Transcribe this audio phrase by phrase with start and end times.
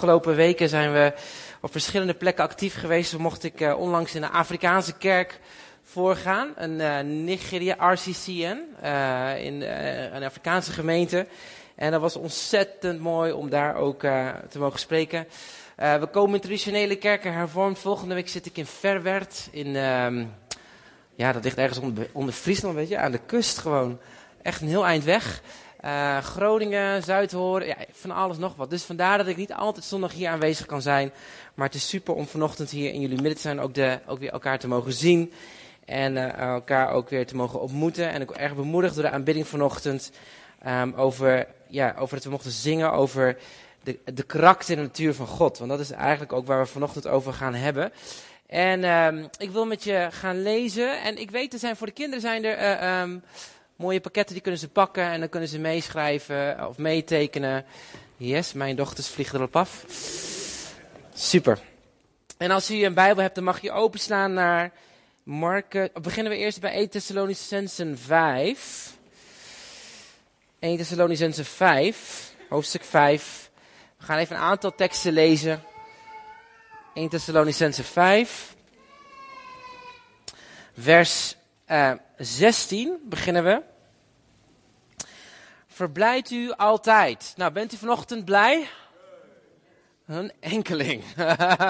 [0.00, 1.12] afgelopen weken zijn we
[1.60, 3.18] op verschillende plekken actief geweest.
[3.18, 5.40] Mocht ik uh, onlangs in een Afrikaanse kerk
[5.82, 9.62] voorgaan, een uh, Nigeria RCCN, uh, in
[10.12, 11.26] een Afrikaanse gemeente.
[11.74, 14.00] En dat was ontzettend mooi om daar ook
[14.48, 15.26] te mogen spreken.
[15.76, 17.78] we komen in traditionele kerken hervormd.
[17.78, 20.24] Volgende week zit ik in Verwerd, in, ehm,
[21.14, 23.98] ja, dat ligt ergens onder, onder Friesland, weet je, aan de kust gewoon.
[24.42, 25.42] Echt een heel eind weg.
[25.84, 28.70] Uh, Groningen, Zuidhoorn, ja, van alles nog wat.
[28.70, 31.12] Dus vandaar dat ik niet altijd zondag hier aanwezig kan zijn.
[31.54, 34.18] Maar het is super om vanochtend hier in jullie midden te zijn, ook, de, ook
[34.18, 35.32] weer elkaar te mogen zien.
[35.84, 38.10] En uh, elkaar ook weer te mogen ontmoeten.
[38.10, 40.12] En ik ben erg bemoedigd door de aanbidding vanochtend.
[40.66, 43.36] Um, over, ja, over dat we mochten zingen over
[43.82, 45.58] de, de karakter en de natuur van God.
[45.58, 47.92] Want dat is eigenlijk ook waar we vanochtend over gaan hebben.
[48.46, 51.02] En um, ik wil met je gaan lezen.
[51.02, 53.22] En ik weet, er zijn voor de kinderen zijn er uh, um,
[53.80, 57.64] mooie pakketten, die kunnen ze pakken en dan kunnen ze meeschrijven of meetekenen.
[58.16, 59.84] Yes, mijn dochters vliegen erop af.
[61.14, 61.58] Super.
[62.38, 64.72] En als u een Bijbel hebt, dan mag je openslaan naar
[65.22, 65.90] Marken.
[66.02, 68.96] Beginnen we eerst bij 1 Thessalonicensen 5.
[70.58, 73.50] 1 Thessalonicensen 5, hoofdstuk 5.
[73.98, 75.62] We gaan even een aantal teksten lezen.
[76.94, 78.54] 1 Thessalonicensen 5.
[80.78, 81.36] Vers
[81.70, 83.62] uh, 16 beginnen we.
[85.66, 87.32] Verblijdt u altijd.
[87.36, 88.68] Nou, bent u vanochtend blij?
[90.06, 91.04] Een enkeling.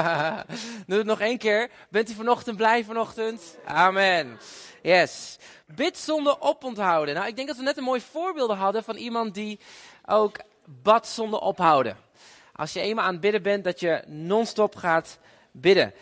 [0.86, 1.70] Doe het nog één keer.
[1.88, 3.56] Bent u vanochtend blij vanochtend?
[3.64, 4.38] Amen.
[4.82, 5.38] Yes.
[5.66, 7.14] Bid zonder oponthouden.
[7.14, 9.60] Nou, ik denk dat we net een mooi voorbeeld hadden van iemand die
[10.06, 11.96] ook bad zonder ophouden.
[12.52, 15.18] Als je eenmaal aan het bidden bent, dat je non-stop gaat
[15.52, 15.94] bidden.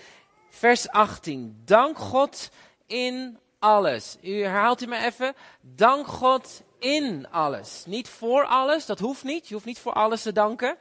[0.51, 1.63] Vers 18.
[1.65, 2.51] Dank God
[2.87, 4.17] in alles.
[4.23, 5.35] U herhaalt u maar even.
[5.61, 7.83] Dank God in alles.
[7.87, 9.49] Niet voor alles, dat hoeft niet.
[9.49, 10.77] Je hoeft niet voor alles te danken.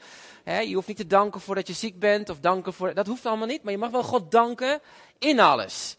[0.45, 2.94] je hoeft niet te danken voordat je ziek bent of danken voor.
[2.94, 3.64] Dat hoeft allemaal niet.
[3.64, 4.80] Maar je mag wel God danken
[5.20, 5.95] in alles.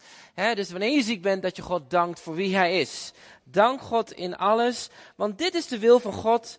[0.53, 3.11] dus wanneer je ziek bent, dat je God dankt voor wie Hij is.
[3.43, 4.89] Dank God in alles.
[5.15, 6.57] Want dit is de wil van God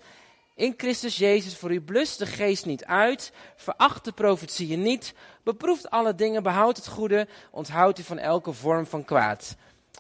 [0.55, 1.81] in Christus Jezus voor u.
[1.81, 3.33] Blust de geest niet uit.
[3.57, 5.15] Veracht de profetieën niet.
[5.45, 6.43] Beproeft alle dingen.
[6.43, 7.29] Behoud het goede.
[7.51, 9.57] Onthoud u van elke vorm van kwaad.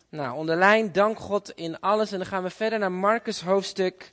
[0.08, 2.12] Nou, onderlijn, dank God in alles.
[2.12, 4.10] En dan gaan we verder naar Marcus hoofdstuk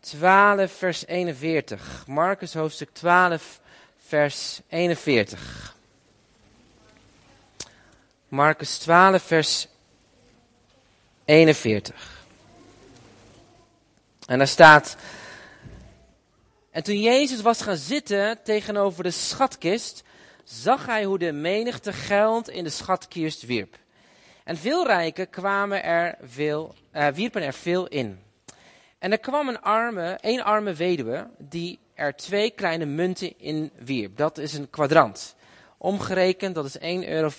[0.00, 2.04] 12, vers 41.
[2.06, 3.60] Marcus hoofdstuk 12,
[4.06, 5.76] vers 41.
[8.28, 9.68] Marcus 12, vers
[11.24, 12.24] 41.
[14.26, 14.96] En daar staat.
[16.70, 20.02] En toen Jezus was gaan zitten tegenover de schatkist,
[20.44, 23.76] zag hij hoe de menigte geld in de schatkist wierp.
[24.44, 28.18] En veel rijken kwamen er veel, uh, wierpen er veel in.
[28.98, 34.16] En er kwam een arme, een arme weduwe die er twee kleine munten in wierp.
[34.16, 35.34] Dat is een kwadrant.
[35.78, 37.30] Omgerekend, dat is 1,25 euro.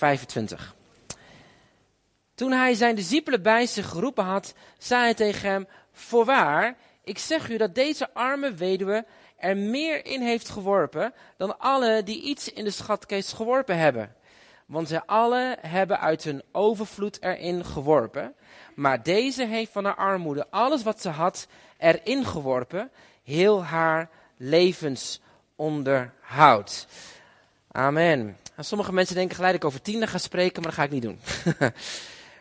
[2.35, 7.49] Toen hij zijn discipelen bij zich geroepen had, zei hij tegen hem, voorwaar, ik zeg
[7.49, 9.05] u dat deze arme weduwe
[9.37, 14.15] er meer in heeft geworpen dan alle die iets in de schatkist geworpen hebben.
[14.65, 18.35] Want zij alle hebben uit hun overvloed erin geworpen.
[18.75, 21.47] Maar deze heeft van haar armoede alles wat ze had
[21.77, 22.91] erin geworpen.
[23.23, 26.87] Heel haar levensonderhoud.
[27.71, 28.37] Amen.
[28.59, 31.01] sommige mensen denken gelijk dat ik over tienden ga spreken, maar dat ga ik niet
[31.01, 31.19] doen.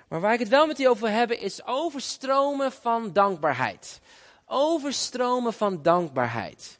[0.09, 4.01] maar waar ik het wel met u over heb, is overstromen van dankbaarheid.
[4.47, 6.79] Overstromen van dankbaarheid.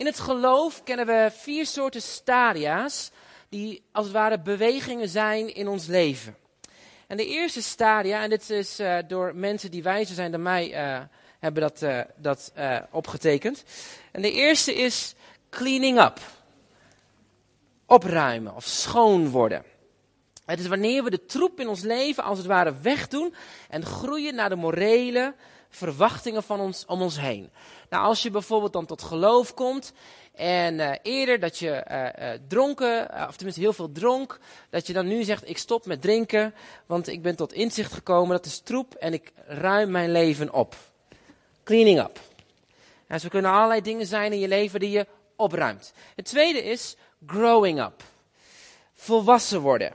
[0.00, 3.10] In het geloof kennen we vier soorten stadia's
[3.48, 6.36] die als het ware bewegingen zijn in ons leven.
[7.06, 10.70] En de eerste stadia, en dit is uh, door mensen die wijzer zijn dan mij,
[10.70, 11.00] uh,
[11.38, 12.52] hebben dat, uh, dat
[12.90, 13.64] opgetekend.
[14.12, 15.14] En de eerste is
[15.50, 16.20] cleaning up.
[17.86, 19.64] Opruimen of schoon worden.
[20.44, 23.34] Het is wanneer we de troep in ons leven als het ware wegdoen
[23.68, 25.34] en groeien naar de morele
[25.70, 27.50] verwachtingen van ons om ons heen.
[27.90, 29.92] Nou, als je bijvoorbeeld dan tot geloof komt
[30.34, 34.38] en uh, eerder dat je uh, uh, dronken, of tenminste heel veel dronk,
[34.70, 36.54] dat je dan nu zegt, ik stop met drinken,
[36.86, 40.76] want ik ben tot inzicht gekomen, dat is troep en ik ruim mijn leven op.
[41.64, 42.18] Cleaning up.
[43.08, 45.06] Nou, zo kunnen allerlei dingen zijn in je leven die je
[45.36, 45.92] opruimt.
[46.16, 46.96] Het tweede is
[47.26, 48.02] growing up.
[48.94, 49.92] Volwassen worden.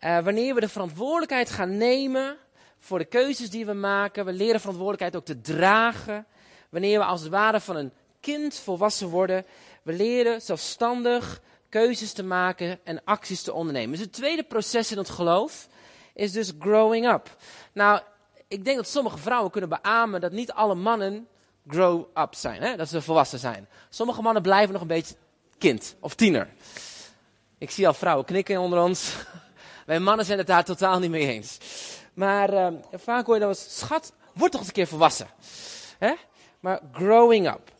[0.00, 2.38] wanneer we de verantwoordelijkheid gaan nemen
[2.84, 6.26] voor de keuzes die we maken, we leren verantwoordelijkheid ook te dragen.
[6.68, 9.44] Wanneer we als het ware van een kind volwassen worden.
[9.82, 13.90] We leren zelfstandig keuzes te maken en acties te ondernemen.
[13.90, 15.68] Dus het tweede proces in het geloof
[16.14, 17.36] is dus growing up.
[17.72, 18.00] Nou,
[18.48, 21.28] ik denk dat sommige vrouwen kunnen beamen dat niet alle mannen
[21.68, 22.76] grow up zijn, hè?
[22.76, 23.68] dat ze volwassen zijn.
[23.88, 25.14] Sommige mannen blijven nog een beetje
[25.58, 26.48] kind of tiener.
[27.58, 29.14] Ik zie al vrouwen knikken onder ons.
[29.86, 31.58] Wij mannen zijn het daar totaal niet mee eens.
[32.14, 35.28] Maar uh, vaak hoor je dan eens, schat, word toch eens een keer volwassen.
[35.98, 36.14] Hè?
[36.60, 37.72] Maar growing up.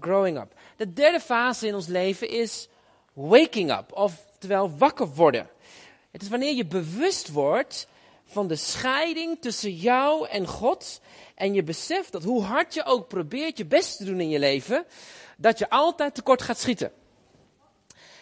[0.00, 0.54] Growing up.
[0.76, 2.68] De derde fase in ons leven is
[3.12, 5.48] waking up, oftewel wakker worden.
[6.10, 7.88] Het is wanneer je bewust wordt
[8.24, 11.00] van de scheiding tussen jou en God.
[11.34, 14.38] En je beseft dat hoe hard je ook probeert je best te doen in je
[14.38, 14.84] leven,
[15.36, 16.92] dat je altijd tekort gaat schieten.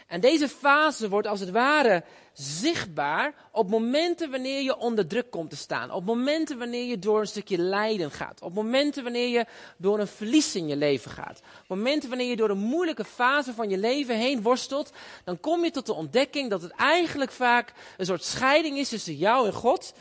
[0.07, 5.51] En deze fase wordt als het ware zichtbaar op momenten wanneer je onder druk komt
[5.51, 5.91] te staan.
[5.91, 8.43] Op momenten wanneer je door een stukje lijden gaat.
[8.43, 9.47] Op momenten wanneer je
[9.77, 11.43] door een verlies in je leven gaat.
[11.63, 14.93] Op momenten wanneer je door een moeilijke fase van je leven heen worstelt.
[15.25, 19.17] Dan kom je tot de ontdekking dat het eigenlijk vaak een soort scheiding is tussen
[19.17, 19.95] jou en God.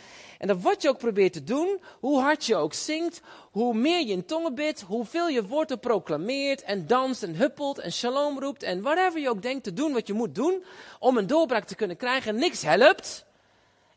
[0.43, 3.99] En dat wat je ook probeert te doen, hoe hard je ook zingt, hoe meer
[3.99, 8.63] je in tongen bidt, hoeveel je woorden proclameert en danst en huppelt en shalom roept
[8.63, 10.63] en whatever je ook denkt te doen wat je moet doen
[10.99, 13.25] om een doorbraak te kunnen krijgen, niks helpt.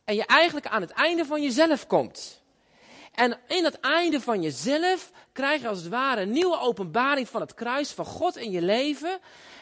[0.05, 2.43] En je eigenlijk aan het einde van jezelf komt.
[3.15, 7.41] En in het einde van jezelf krijg je als het ware een nieuwe openbaring van
[7.41, 9.19] het kruis van God in je leven.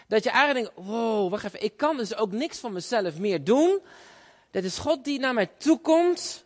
[0.09, 3.45] Dat je eigenlijk denkt, wow, wacht even, ik kan dus ook niks van mezelf meer
[3.45, 3.81] doen.
[4.51, 6.43] Dat is God die naar mij toe komt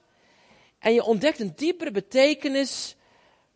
[0.78, 2.96] en je ontdekt een diepere betekenis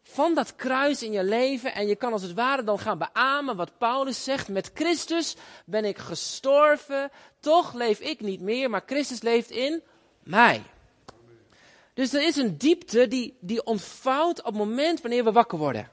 [0.02, 1.74] van dat kruis in je leven.
[1.74, 4.48] En je kan als het ware dan gaan beamen wat Paulus zegt.
[4.48, 5.36] Met Christus
[5.66, 7.10] ben ik gestorven.
[7.40, 9.82] Toch leef ik niet meer, maar Christus leeft in
[10.22, 10.62] mij.
[11.94, 15.90] Dus er is een diepte die, die ontvouwt op het moment wanneer we wakker worden.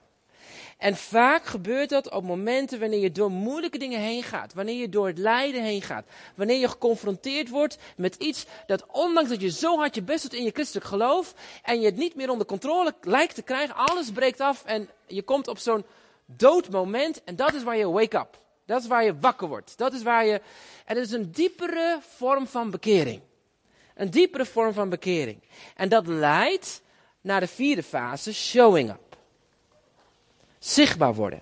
[0.80, 4.54] En vaak gebeurt dat op momenten wanneer je door moeilijke dingen heen gaat.
[4.54, 6.06] Wanneer je door het lijden heen gaat.
[6.36, 10.34] Wanneer je geconfronteerd wordt met iets dat ondanks dat je zo hard je best doet
[10.34, 11.34] in je christelijk geloof.
[11.64, 13.76] En je het niet meer onder controle lijkt te krijgen.
[13.76, 15.86] Alles breekt af en je komt op zo'n
[16.26, 17.24] doodmoment.
[17.24, 18.40] En dat is waar je wake up.
[18.66, 19.78] Dat is waar je wakker wordt.
[19.78, 20.42] Dat is waar je...
[20.86, 23.22] En het is een diepere vorm van bekering.
[23.96, 25.44] Een diepere vorm van bekering.
[25.76, 26.82] En dat leidt
[27.22, 29.09] naar de vierde fase, showing up
[30.60, 31.42] zichtbaar worden.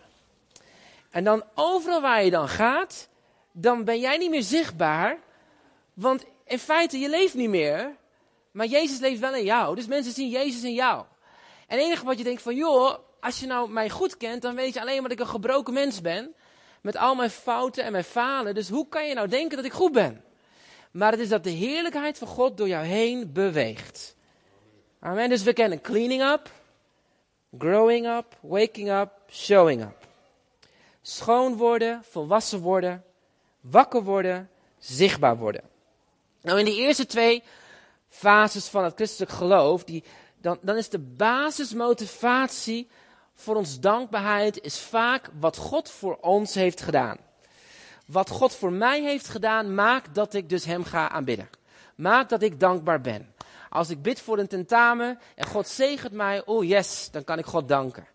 [1.09, 3.09] En dan overal waar je dan gaat,
[3.51, 5.17] dan ben jij niet meer zichtbaar.
[5.93, 7.95] Want in feite, je leeft niet meer.
[8.51, 9.75] Maar Jezus leeft wel in jou.
[9.75, 11.05] Dus mensen zien Jezus in jou.
[11.67, 14.55] En het enige wat je denkt van, joh, als je nou mij goed kent, dan
[14.55, 16.33] weet je alleen maar dat ik een gebroken mens ben.
[16.81, 18.55] Met al mijn fouten en mijn falen.
[18.55, 20.23] Dus hoe kan je nou denken dat ik goed ben?
[20.91, 24.15] Maar het is dat de heerlijkheid van God door jou heen beweegt.
[24.99, 25.29] Amen.
[25.29, 26.49] Dus we kennen cleaning up.
[27.57, 30.07] Growing up, waking up, showing up.
[31.01, 33.04] Schoon worden, volwassen worden,
[33.62, 34.50] wakker worden,
[34.80, 35.62] zichtbaar worden.
[36.42, 37.44] Nou, in die eerste twee
[38.09, 40.04] fases van het christelijk geloof, die,
[40.42, 42.88] dan, dan is de basismotivatie
[43.36, 47.18] voor ons dankbaarheid is vaak wat God voor ons heeft gedaan.
[48.06, 51.50] Wat God voor mij heeft gedaan, maakt dat ik dus Hem ga aanbidden.
[51.95, 53.33] Maakt dat ik dankbaar ben.
[53.69, 57.45] Als ik bid voor een tentamen en God zegent mij, oh yes, dan kan ik
[57.45, 58.07] God danken.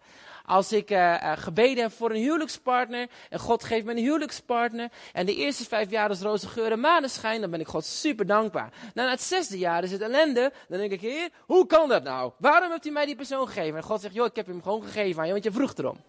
[0.44, 5.26] Als ik uh, gebeden heb voor een huwelijkspartner en God geeft me een huwelijkspartner en
[5.26, 8.72] de eerste vijf jaar is roze geur maneschijn, dan ben ik God super dankbaar.
[8.94, 12.32] Na het zesde jaar is het ellende, dan denk ik, heer, hoe kan dat nou?
[12.38, 13.76] Waarom hebt u mij die persoon gegeven?
[13.76, 16.00] En God zegt, joh, ik heb hem gewoon gegeven aan je, want je vroeg erom.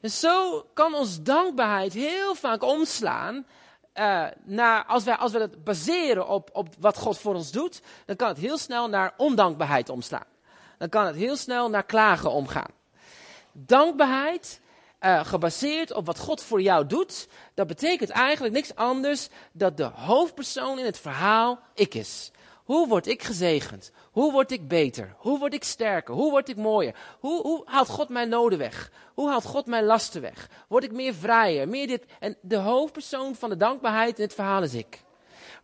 [0.00, 3.46] En zo kan ons dankbaarheid heel vaak omslaan
[3.98, 7.80] uh, naar, als, wij, als we het baseren op, op wat God voor ons doet,
[8.04, 10.26] dan kan het heel snel naar ondankbaarheid omslaan.
[10.78, 12.70] Dan kan het heel snel naar klagen omgaan.
[13.52, 14.60] Dankbaarheid,
[15.00, 19.90] uh, gebaseerd op wat God voor jou doet, dat betekent eigenlijk niks anders dat de
[19.94, 22.30] hoofdpersoon in het verhaal ik is.
[22.68, 23.90] Hoe word ik gezegend?
[24.10, 25.14] Hoe word ik beter?
[25.16, 26.14] Hoe word ik sterker?
[26.14, 26.94] Hoe word ik mooier?
[27.20, 28.90] Hoe, hoe haalt God mijn noden weg?
[29.14, 30.48] Hoe haalt God mijn lasten weg?
[30.68, 31.68] Word ik meer vrijer?
[31.68, 32.04] Meer dit?
[32.18, 34.98] En de hoofdpersoon van de dankbaarheid in het verhaal is ik.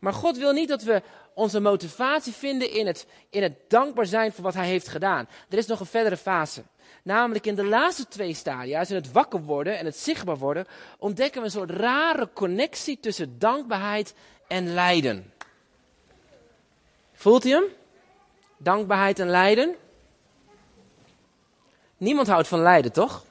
[0.00, 1.02] Maar God wil niet dat we
[1.34, 5.28] onze motivatie vinden in het, in het dankbaar zijn voor wat Hij heeft gedaan.
[5.48, 6.62] Er is nog een verdere fase.
[7.02, 10.66] Namelijk in de laatste twee stadia, in het wakker worden en het zichtbaar worden,
[10.98, 14.14] ontdekken we een soort rare connectie tussen dankbaarheid
[14.48, 15.33] en lijden.
[17.14, 17.64] Voelt u hem?
[18.58, 19.74] Dankbaarheid en lijden.
[21.96, 23.24] Niemand houdt van lijden, toch?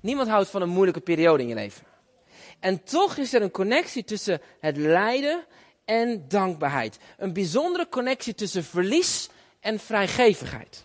[0.00, 1.86] Niemand houdt van een moeilijke periode in je leven.
[2.60, 5.44] En toch is er een connectie tussen het lijden
[5.84, 6.98] en dankbaarheid.
[7.16, 9.28] Een bijzondere connectie tussen verlies
[9.60, 10.84] en vrijgevigheid.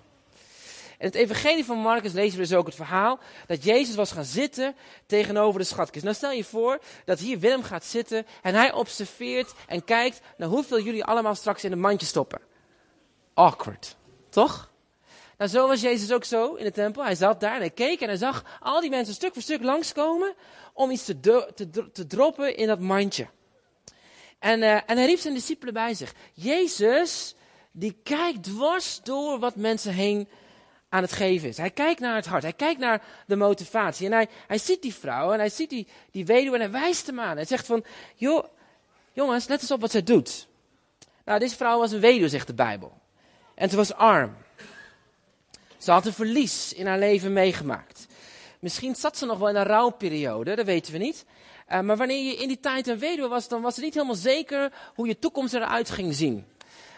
[0.97, 4.25] In het evangelie van Marcus lezen we dus ook het verhaal dat Jezus was gaan
[4.25, 4.75] zitten
[5.05, 6.03] tegenover de schatkist.
[6.03, 10.47] Nou stel je voor dat hier Willem gaat zitten en hij observeert en kijkt naar
[10.47, 12.41] hoeveel jullie allemaal straks in een mandje stoppen.
[13.33, 13.95] Awkward,
[14.29, 14.71] toch?
[15.37, 17.03] Nou, zo was Jezus ook zo in de tempel.
[17.03, 19.63] Hij zat daar en hij keek en hij zag al die mensen stuk voor stuk
[19.63, 20.33] langskomen
[20.73, 21.19] om iets te,
[21.55, 23.27] te, te droppen in dat mandje.
[24.39, 26.13] En, uh, en hij riep zijn discipelen bij zich.
[26.33, 27.35] Jezus,
[27.71, 30.29] die kijkt dwars door wat mensen heen
[30.89, 31.57] aan het geven is.
[31.57, 34.05] Hij kijkt naar het hart, hij kijkt naar de motivatie.
[34.05, 37.07] En hij, hij ziet die vrouw en hij ziet die, die weduwe en hij wijst
[37.07, 37.35] hem aan.
[37.35, 37.83] Hij zegt van,
[38.15, 38.45] joh,
[39.13, 40.47] jongens, let eens op wat zij doet.
[41.25, 42.93] Nou, deze vrouw was een weduwe, zegt de Bijbel.
[43.55, 44.35] En ze was arm.
[45.77, 48.07] Ze had een verlies in haar leven meegemaakt.
[48.59, 51.25] Misschien zat ze nog wel in een rouwperiode, dat weten we niet.
[51.71, 54.15] Uh, maar wanneer je in die tijd een weduwe was, dan was het niet helemaal
[54.15, 56.45] zeker hoe je toekomst eruit ging zien.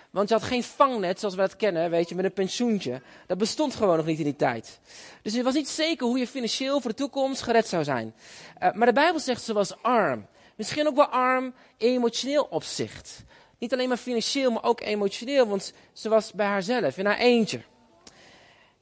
[0.10, 3.02] Want je had geen vangnet zoals we dat kennen, weet je, met een pensioentje.
[3.28, 4.80] Dat bestond gewoon nog niet in die tijd.
[5.22, 8.16] Dus je was niet zeker hoe je financieel voor de toekomst gered zou zijn.
[8.64, 10.28] Uh, maar de Bijbel zegt ze was arm.
[10.56, 13.24] Misschien ook wel arm emotioneel opzicht.
[13.58, 17.62] Niet alleen maar financieel, maar ook emotioneel, want ze was bij haarzelf, in haar eentje.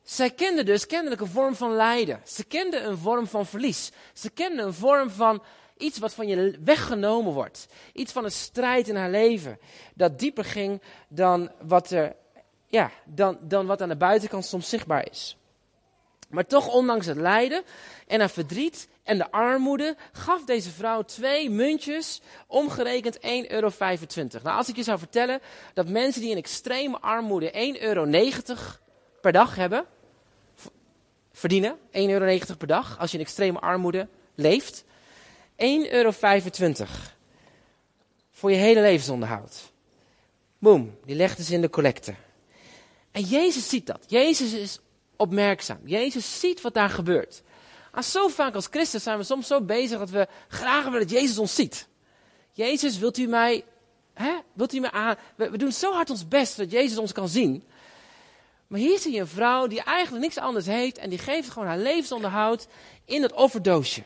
[0.04, 2.22] Zij kende dus kennelijk een vorm van lijden.
[2.24, 3.92] Ze kende een vorm van verlies.
[4.14, 5.44] Ze kende een vorm van
[5.78, 7.68] iets wat van je weggenomen wordt.
[7.94, 9.60] Iets van een strijd in haar leven.
[9.94, 12.16] Dat dieper ging dan wat, er,
[12.68, 15.38] ja, dan, dan wat aan de buitenkant soms zichtbaar is.
[16.30, 17.64] Maar toch, ondanks het lijden
[18.08, 23.72] en haar verdriet en de armoede, gaf deze vrouw twee muntjes, omgerekend 1,25 euro.
[24.44, 25.40] Nou, als ik je zou vertellen
[25.74, 28.06] dat mensen die in extreme armoede 1,90 euro
[29.22, 29.86] per dag hebben,
[31.32, 34.86] verdienen, 1,90 euro per dag, als je in extreme armoede leeft,
[35.58, 36.12] 1,25 euro
[38.32, 39.72] voor je hele levensonderhoud.
[40.60, 42.16] Boom, die legde ze in de collecte.
[43.12, 44.04] En Jezus ziet dat.
[44.08, 44.80] Jezus is
[45.16, 45.80] opmerkzaam.
[45.84, 47.42] Jezus ziet wat daar gebeurt.
[47.94, 51.10] En zo vaak als christen zijn we soms zo bezig dat we graag willen dat
[51.10, 51.88] Jezus ons ziet.
[52.52, 53.64] Jezus, wilt u mij,
[54.14, 55.16] hè, wilt u mij aan?
[55.36, 57.64] We, we doen zo hard ons best dat Jezus ons kan zien.
[58.68, 61.68] Maar hier zie je een vrouw die eigenlijk niks anders heeft en die geeft gewoon
[61.68, 62.68] haar levensonderhoud
[63.06, 64.04] in het offerdoosje.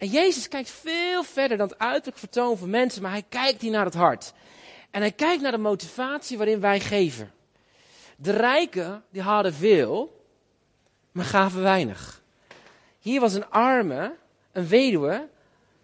[0.00, 3.70] En Jezus kijkt veel verder dan het uiterlijk vertoon van mensen, maar hij kijkt hier
[3.70, 4.32] naar het hart.
[4.90, 7.32] En hij kijkt naar de motivatie waarin wij geven.
[8.16, 10.24] De rijken, die hadden veel,
[11.12, 12.22] maar gaven weinig.
[12.98, 14.14] Hier was een arme,
[14.52, 15.28] een weduwe,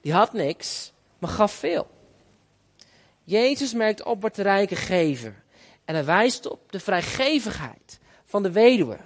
[0.01, 1.91] die had niks, maar gaf veel.
[3.25, 5.43] Jezus merkt op wat de rijken geven.
[5.85, 8.99] En hij wijst op de vrijgevigheid van de weduwe.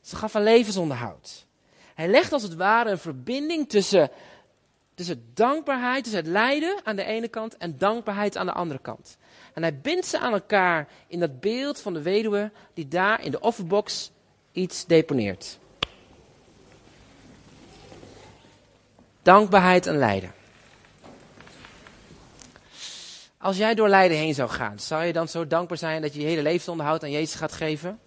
[0.00, 1.46] Ze gaf een levensonderhoud.
[1.94, 4.10] Hij legt als het ware een verbinding tussen
[4.94, 9.16] tussen dankbaarheid, tussen het lijden aan de ene kant en dankbaarheid aan de andere kant.
[9.54, 13.30] En hij bindt ze aan elkaar in dat beeld van de weduwe die daar in
[13.30, 14.10] de offerbox
[14.52, 15.58] iets deponeert.
[19.22, 20.32] Dankbaarheid en lijden.
[23.38, 26.20] Als jij door lijden heen zou gaan, zou je dan zo dankbaar zijn dat je
[26.20, 28.00] je hele levensonderhoud aan Jezus gaat geven?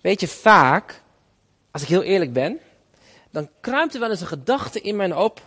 [0.00, 1.02] Weet je, vaak,
[1.70, 2.60] als ik heel eerlijk ben,
[3.36, 5.42] dan kruimt er wel eens een gedachte in mij op.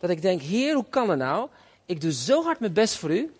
[0.00, 1.48] Dat ik denk, Heer, hoe kan het nou?
[1.86, 3.32] Ik doe zo hard mijn best voor u.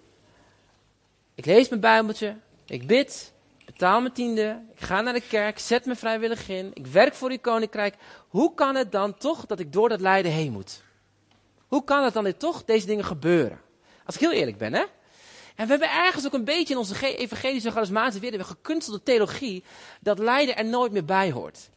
[1.34, 2.36] Ik lees mijn Bijbeltje.
[2.64, 3.32] Ik bid.
[3.64, 4.62] Betaal mijn tiende.
[4.74, 5.58] Ik ga naar de kerk.
[5.58, 6.70] Zet me vrijwillig in.
[6.74, 7.94] Ik werk voor uw koninkrijk.
[8.28, 10.82] Hoe kan het dan toch dat ik door dat lijden heen moet?
[11.66, 13.60] Hoe kan het dan dit toch deze dingen gebeuren?
[14.04, 14.84] Als ik heel eerlijk ben, hè?
[15.54, 19.64] En we hebben ergens ook een beetje in onze evangelische charismatische wereld gekunstelde theologie
[20.00, 21.68] dat lijden er nooit meer bij hoort.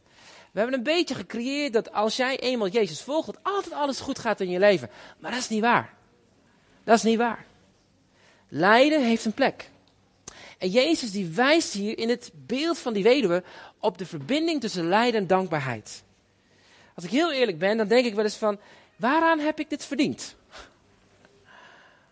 [0.50, 4.18] We hebben een beetje gecreëerd dat als jij eenmaal Jezus volgt, dat altijd alles goed
[4.18, 4.90] gaat in je leven.
[5.18, 5.94] Maar dat is niet waar.
[6.84, 7.46] Dat is niet waar.
[8.48, 9.70] Lijden heeft een plek.
[10.58, 13.42] En Jezus die wijst hier in het beeld van die weduwe
[13.78, 16.02] op de verbinding tussen lijden en dankbaarheid.
[16.94, 18.58] Als ik heel eerlijk ben, dan denk ik wel eens van,
[18.96, 20.34] waaraan heb ik dit verdiend?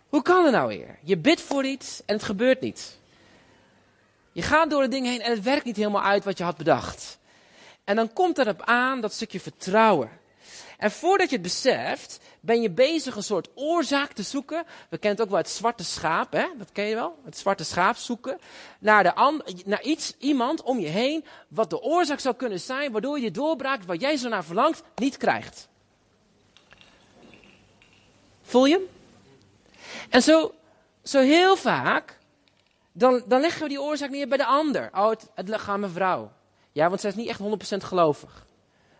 [0.09, 0.99] Hoe kan het nou weer?
[1.03, 2.99] Je bidt voor iets en het gebeurt niet.
[4.33, 6.57] Je gaat door de dingen heen en het werkt niet helemaal uit wat je had
[6.57, 7.19] bedacht.
[7.89, 10.11] En dan komt erop aan dat stukje vertrouwen.
[10.79, 14.65] En voordat je het beseft, ben je bezig een soort oorzaak te zoeken.
[14.89, 16.47] We kennen het ook wel het zwarte schaap, hè?
[16.59, 17.19] dat ken je wel.
[17.25, 18.39] Het zwarte schaap zoeken.
[18.79, 23.19] Naar, de naar iets, iemand om je heen, wat de oorzaak zou kunnen zijn, waardoor
[23.19, 25.69] je de doorbraak waar jij zo naar verlangt, niet krijgt.
[28.43, 28.87] Voel je?
[30.09, 30.55] En zo,
[31.03, 32.19] zo heel vaak,
[32.93, 34.91] dan, dan leggen we die oorzaak neer bij de ander.
[34.93, 35.61] Oh, het, het
[35.93, 36.37] vrouw.
[36.79, 38.47] Ja, want zij is niet echt 100% gelovig.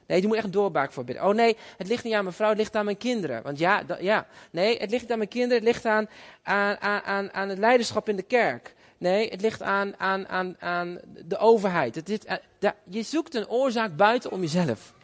[0.07, 1.25] Nee, die moet echt een doorbaak voor bidden.
[1.25, 3.43] Oh nee, het ligt niet aan mijn vrouw, het ligt aan mijn kinderen.
[3.43, 4.27] Want ja, ja.
[4.51, 6.09] nee, het ligt niet aan mijn kinderen, het ligt aan,
[6.43, 8.75] aan, aan, aan het leiderschap in de kerk.
[8.99, 12.25] Nee, het ligt aan, aan, aan, aan de overheid.
[12.25, 14.95] Eh, je zoekt een oorzaak buiten om jezelf.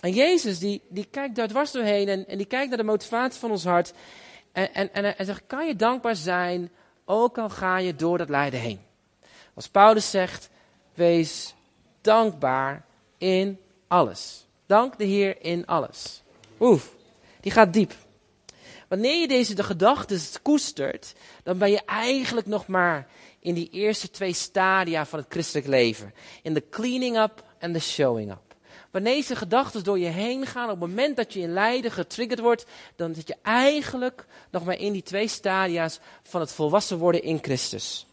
[0.00, 3.40] En Jezus, die, die kijkt daar dwars doorheen en, en die kijkt naar de motivatie
[3.40, 3.92] van ons hart.
[4.52, 6.70] En, en, en, en zegt, kan je dankbaar zijn,
[7.04, 8.80] ook al ga je door dat lijden heen.
[9.54, 10.50] Als Paulus zegt,
[10.94, 11.53] wees
[12.04, 12.84] dankbaar
[13.18, 13.58] in
[13.88, 14.46] alles.
[14.66, 16.22] Dank de Heer in alles.
[16.60, 16.94] Oef,
[17.40, 17.94] die gaat diep.
[18.88, 23.06] Wanneer je deze de gedachten koestert, dan ben je eigenlijk nog maar
[23.38, 26.14] in die eerste twee stadia van het christelijk leven.
[26.42, 28.54] In de cleaning up en de showing up.
[28.90, 32.40] Wanneer deze gedachten door je heen gaan, op het moment dat je in lijden getriggerd
[32.40, 37.22] wordt, dan zit je eigenlijk nog maar in die twee stadia's van het volwassen worden
[37.22, 38.06] in Christus.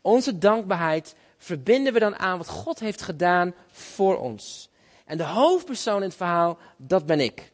[0.00, 1.14] Onze dankbaarheid
[1.46, 4.70] verbinden we dan aan wat God heeft gedaan voor ons.
[5.04, 7.52] En de hoofdpersoon in het verhaal, dat ben ik.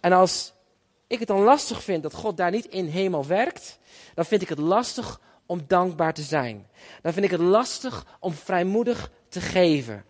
[0.00, 0.52] En als
[1.06, 3.78] ik het dan lastig vind dat God daar niet in hemel werkt,
[4.14, 6.68] dan vind ik het lastig om dankbaar te zijn.
[7.02, 10.04] Dan vind ik het lastig om vrijmoedig te geven.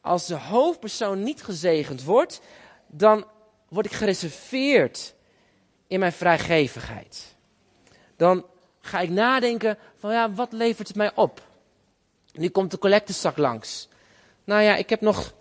[0.00, 2.40] Als de hoofdpersoon niet gezegend wordt,
[2.86, 3.24] dan
[3.68, 5.14] word ik gereserveerd
[5.86, 7.36] in mijn vrijgevigheid.
[8.16, 8.46] Dan
[8.80, 11.50] ga ik nadenken van ja, wat levert het mij op?
[12.32, 13.88] Nu komt de collectezak langs.
[14.44, 15.32] Nou ja, ik heb nog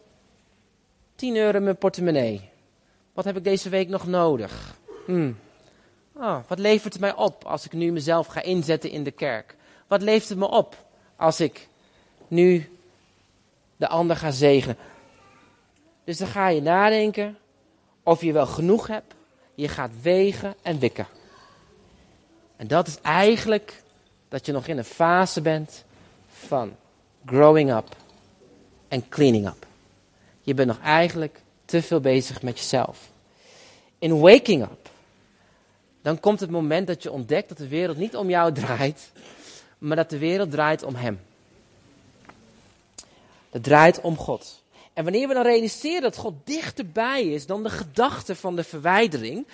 [1.16, 2.50] 10 euro in mijn portemonnee.
[3.14, 4.78] Wat heb ik deze week nog nodig?
[5.06, 5.40] Hmm.
[6.14, 9.56] Oh, wat levert het mij op als ik nu mezelf ga inzetten in de kerk?
[9.88, 11.68] Wat levert het me op als ik
[12.28, 12.78] nu
[13.78, 14.78] de ander ga zegenen?
[16.04, 17.38] Dus dan ga je nadenken
[18.04, 19.14] of je wel genoeg hebt.
[19.56, 21.08] Je gaat wegen en wikken.
[22.56, 23.84] En dat is eigenlijk
[24.30, 25.86] dat je nog in een fase bent
[26.42, 26.76] van
[27.26, 27.96] growing up
[28.88, 29.66] en cleaning up.
[30.42, 33.10] Je bent nog eigenlijk te veel bezig met jezelf.
[34.00, 34.90] In waking up,
[36.02, 39.12] dan komt het moment dat je ontdekt dat de wereld niet om jou draait,
[39.78, 41.20] maar dat de wereld draait om Hem.
[43.50, 44.62] Het draait om God.
[44.94, 49.48] En wanneer we dan realiseren dat God dichterbij is dan de gedachte van de verwijdering,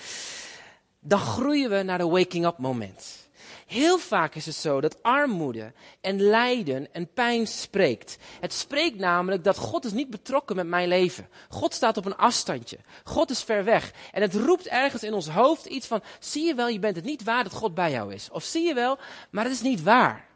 [0.99, 3.26] dan groeien we naar de waking up moment.
[3.67, 8.17] Heel vaak is het zo dat armoede en lijden en pijn spreekt.
[8.39, 11.29] Het spreekt namelijk dat God is niet betrokken met mijn leven.
[11.49, 12.77] God staat op een afstandje.
[13.03, 13.91] God is ver weg.
[14.11, 17.05] En het roept ergens in ons hoofd iets van, zie je wel, je bent het
[17.05, 18.29] niet waar dat God bij jou is.
[18.31, 18.97] Of zie je wel,
[19.29, 20.27] maar het is niet waar.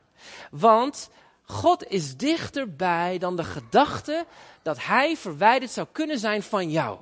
[0.52, 1.10] Want
[1.44, 4.26] God is dichterbij dan de gedachte
[4.62, 7.00] dat Hij verwijderd zou kunnen zijn van jou.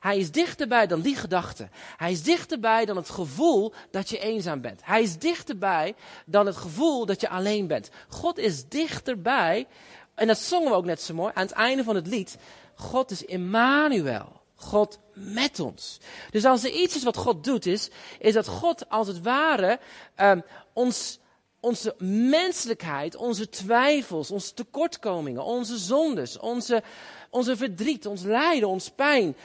[0.00, 1.68] Hij is dichterbij dan die gedachte.
[1.96, 4.80] Hij is dichterbij dan het gevoel dat je eenzaam bent.
[4.84, 5.94] Hij is dichterbij
[6.26, 7.90] dan het gevoel dat je alleen bent.
[8.08, 9.66] God is dichterbij.
[10.14, 12.36] En dat zongen we ook net zo mooi aan het einde van het lied.
[12.74, 14.40] God is Immanuel.
[14.54, 15.98] God met ons.
[16.30, 19.78] Dus als er iets is wat God doet, is, is dat God als het ware
[20.16, 21.18] um, ons,
[21.60, 21.94] onze
[22.30, 26.82] menselijkheid, onze twijfels, onze tekortkomingen, onze zondes, onze,
[27.30, 29.36] onze verdriet, ons lijden, ons pijn,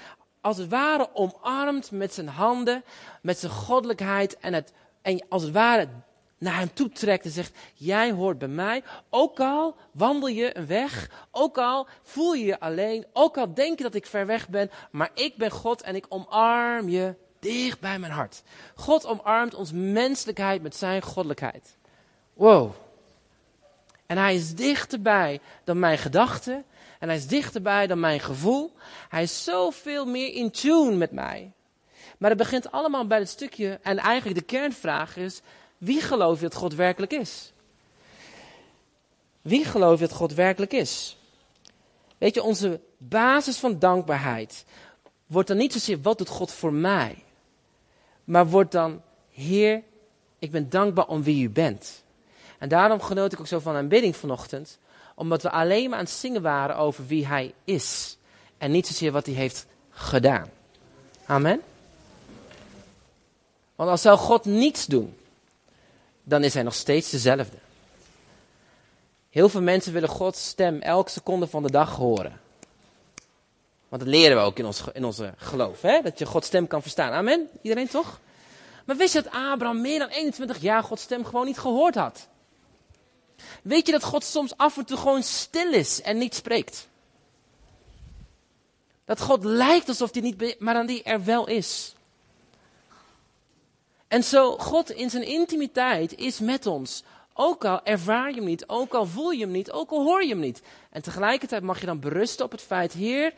[0.45, 2.83] als het ware omarmt met zijn handen,
[3.21, 5.87] met zijn goddelijkheid en, het, en als het ware
[6.37, 8.83] naar hem toe trekt en zegt, jij hoort bij mij.
[9.09, 13.77] Ook al wandel je een weg, ook al voel je je alleen, ook al denk
[13.77, 17.79] je dat ik ver weg ben, maar ik ben God en ik omarm je dicht
[17.79, 18.43] bij mijn hart.
[18.75, 21.77] God omarmt ons menselijkheid met zijn goddelijkheid.
[22.33, 22.71] Wow.
[24.05, 26.65] En hij is dichterbij dan mijn gedachten.
[26.99, 28.73] En hij is dichterbij dan mijn gevoel.
[29.09, 31.53] Hij is zoveel meer in tune met mij.
[32.17, 35.41] Maar het begint allemaal bij het stukje, en eigenlijk de kernvraag is,
[35.77, 37.53] wie gelooft je dat God werkelijk is?
[39.41, 41.17] Wie gelooft je dat God werkelijk is?
[42.17, 44.65] Weet je, onze basis van dankbaarheid
[45.25, 47.23] wordt dan niet zozeer wat doet God voor mij,
[48.23, 49.83] maar wordt dan, Heer,
[50.39, 52.03] ik ben dankbaar om wie u bent.
[52.59, 54.79] En daarom genoot ik ook zo van aanbidding vanochtend,
[55.15, 58.17] omdat we alleen maar aan het zingen waren over wie hij is.
[58.57, 60.49] En niet zozeer wat hij heeft gedaan.
[61.25, 61.61] Amen.
[63.75, 65.17] Want als zou God niets doen,
[66.23, 67.57] dan is hij nog steeds dezelfde.
[69.29, 72.39] Heel veel mensen willen Gods stem elke seconde van de dag horen.
[73.89, 76.01] Want dat leren we ook in ons, in onze geloof, hè?
[76.01, 77.11] dat je Gods stem kan verstaan.
[77.11, 77.49] Amen?
[77.61, 78.19] Iedereen toch?
[78.85, 82.27] Maar wist je dat Abraham meer dan 21 jaar Gods stem gewoon niet gehoord had?
[83.63, 86.87] Weet je dat God soms af en toe gewoon stil is en niet spreekt?
[89.05, 91.95] Dat God lijkt alsof hij niet, maar dan die er wel is.
[94.07, 97.03] En zo, God in zijn intimiteit is met ons.
[97.33, 100.23] Ook al ervaar je hem niet, ook al voel je hem niet, ook al hoor
[100.23, 100.61] je hem niet.
[100.89, 103.33] En tegelijkertijd mag je dan berusten op het feit, Heer,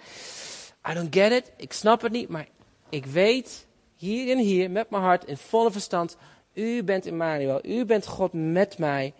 [0.89, 2.47] I don't get it, ik snap het niet, maar
[2.89, 6.17] ik weet hier en hier met mijn hart in volle verstand,
[6.53, 9.13] u bent Emmanuel, u bent God met mij.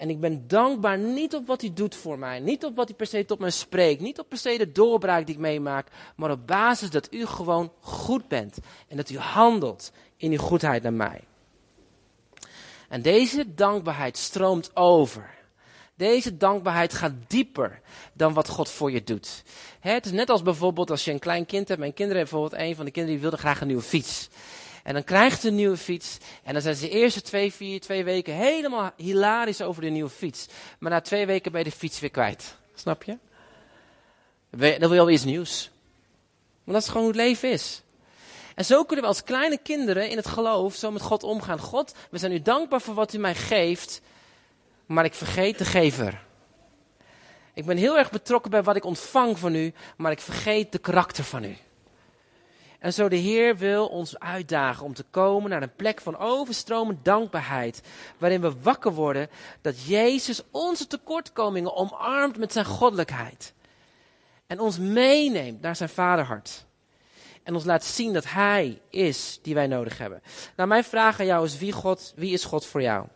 [0.00, 2.38] En ik ben dankbaar niet op wat hij doet voor mij.
[2.38, 4.00] Niet op wat hij per se tot mij spreekt.
[4.00, 5.88] Niet op per se de doorbraak die ik meemaak.
[6.16, 8.58] Maar op basis dat u gewoon goed bent.
[8.88, 11.20] En dat u handelt in uw goedheid naar mij.
[12.88, 15.34] En deze dankbaarheid stroomt over.
[15.94, 17.80] Deze dankbaarheid gaat dieper
[18.12, 19.42] dan wat God voor je doet.
[19.80, 21.80] Het is net als bijvoorbeeld als je een klein kind hebt.
[21.80, 24.28] Mijn kinderen hebben bijvoorbeeld een van de kinderen die wilde graag een nieuwe fiets.
[24.90, 26.18] En dan krijgt ze een nieuwe fiets.
[26.42, 30.10] En dan zijn ze de eerste twee, vier, twee weken helemaal hilarisch over de nieuwe
[30.10, 30.46] fiets.
[30.78, 32.56] Maar na twee weken ben je de fiets weer kwijt.
[32.74, 33.18] Snap je?
[34.50, 35.70] Dan wil je alweer iets nieuws.
[36.64, 37.82] Maar dat is gewoon hoe het leven is.
[38.54, 41.58] En zo kunnen we als kleine kinderen in het geloof zo met God omgaan.
[41.58, 44.00] God, we zijn u dankbaar voor wat u mij geeft,
[44.86, 46.22] maar ik vergeet de gever.
[47.54, 50.78] Ik ben heel erg betrokken bij wat ik ontvang van u, maar ik vergeet de
[50.78, 51.56] karakter van u.
[52.80, 57.04] En zo de Heer wil ons uitdagen om te komen naar een plek van overstromend
[57.04, 57.82] dankbaarheid.
[58.18, 59.28] Waarin we wakker worden
[59.60, 63.54] dat Jezus onze tekortkomingen omarmt met zijn goddelijkheid.
[64.46, 66.64] En ons meeneemt naar zijn vaderhart.
[67.42, 70.22] En ons laat zien dat Hij is die wij nodig hebben.
[70.56, 73.06] Nou, mijn vraag aan jou is: wie, God, wie is God voor jou?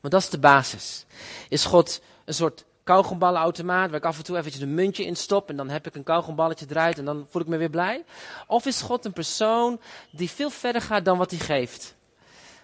[0.00, 1.04] Want dat is de basis.
[1.48, 5.48] Is God een soort kauwgomballenautomaat waar ik af en toe eventjes een muntje in stop
[5.48, 8.04] en dan heb ik een kauwgomballetje eruit en dan voel ik me weer blij?
[8.46, 11.94] Of is God een persoon die veel verder gaat dan wat hij geeft?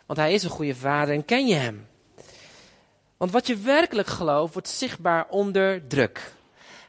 [0.06, 1.88] Want hij is een goede vader en ken je hem?
[3.16, 6.32] Want wat je werkelijk gelooft wordt zichtbaar onder druk.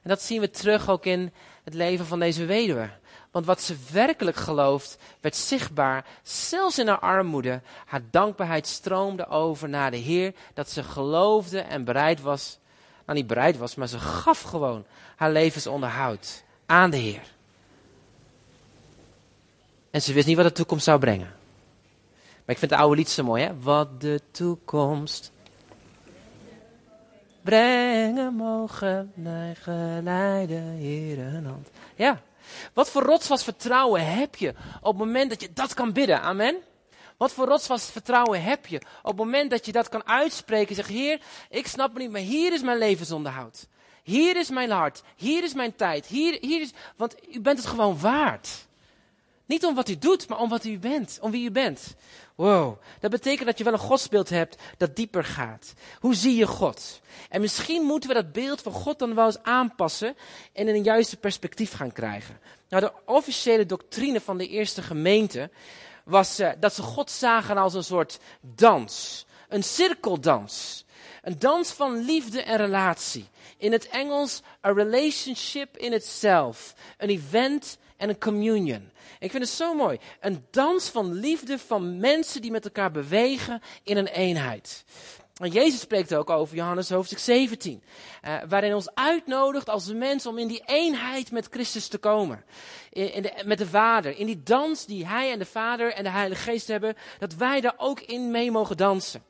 [0.01, 2.89] En dat zien we terug ook in het leven van deze weduwe.
[3.31, 7.61] Want wat ze werkelijk gelooft, werd zichtbaar, zelfs in haar armoede.
[7.85, 12.59] Haar dankbaarheid stroomde over naar de Heer, dat ze geloofde en bereid was,
[13.15, 17.33] niet bereid was, maar ze gaf gewoon haar levensonderhoud aan de Heer.
[19.91, 21.33] En ze wist niet wat de toekomst zou brengen.
[22.45, 23.59] Maar ik vind het oude lied zo mooi, hè?
[23.59, 25.31] Wat de toekomst
[27.41, 29.55] brengen mogen, mij
[31.19, 31.69] een hand.
[31.95, 32.21] Ja,
[32.73, 36.21] wat voor rotsvast vertrouwen heb je op het moment dat je dat kan bidden?
[36.21, 36.55] Amen.
[37.21, 40.75] Wat voor rotsvast vertrouwen heb je op het moment dat je dat kan uitspreken?
[40.75, 43.67] Zeg, Heer, ik snap het niet, maar hier is mijn levensonderhoud.
[44.03, 45.03] Hier is mijn hart.
[45.15, 46.05] Hier is mijn tijd.
[46.05, 48.49] Hier, hier is, want u bent het gewoon waard.
[49.45, 51.95] Niet om wat u doet, maar om wat u bent, om wie u bent.
[52.35, 55.73] Wow, dat betekent dat je wel een godsbeeld hebt dat dieper gaat.
[55.99, 57.01] Hoe zie je God?
[57.29, 60.15] En misschien moeten we dat beeld van God dan wel eens aanpassen
[60.53, 62.39] en in een juiste perspectief gaan krijgen.
[62.69, 65.49] Nou, de officiële doctrine van de eerste gemeente
[66.11, 69.25] was uh, dat ze God zagen als een soort dans.
[69.49, 70.85] Een cirkeldans.
[71.21, 73.27] Een dans van liefde en relatie.
[73.57, 76.73] In het Engels, a relationship in itself.
[76.97, 78.91] Een event en een communion.
[79.19, 79.99] Ik vind het zo mooi.
[80.19, 84.83] Een dans van liefde van mensen die met elkaar bewegen in een eenheid.
[85.37, 87.83] En Jezus spreekt ook over Johannes hoofdstuk 17,
[88.23, 92.43] uh, waarin ons uitnodigt als mens om in die eenheid met Christus te komen.
[92.89, 94.17] In, in de, met de Vader.
[94.17, 97.61] In die dans die hij en de Vader en de Heilige Geest hebben, dat wij
[97.61, 99.23] daar ook in mee mogen dansen.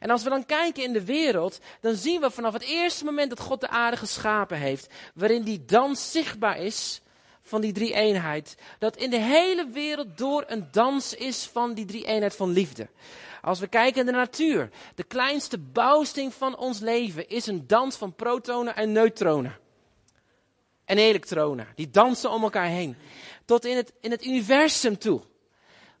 [0.00, 3.30] En als we dan kijken in de wereld, dan zien we vanaf het eerste moment
[3.30, 7.02] dat God de aarde geschapen heeft, waarin die dans zichtbaar is,
[7.42, 8.56] van die drie eenheid.
[8.78, 12.88] Dat in de hele wereld door een dans is van die drie eenheid van liefde.
[13.42, 17.96] Als we kijken in de natuur, de kleinste bouwsting van ons leven is een dans
[17.96, 19.58] van protonen en neutronen.
[20.84, 22.96] En elektronen, die dansen om elkaar heen.
[23.44, 25.20] Tot in het, in het universum toe.